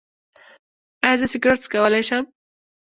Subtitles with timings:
[1.03, 2.23] ایا زه سګرټ څکولی شم؟